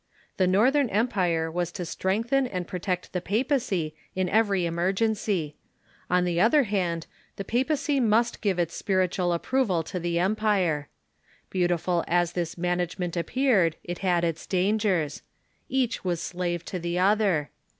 [0.37, 5.53] The Northern em pire was to strengthen and protect the papacy in every emer gency.
[6.09, 10.89] On the other hand, the papacy must give its spiritual approval to the empire.
[11.51, 15.21] Beautiful as this management ap peared, it had its dangers.
[15.69, 17.51] Each was slave to the other.